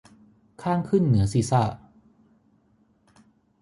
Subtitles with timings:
[0.61, 1.63] ข้างขึ้นเหนือศีรษะ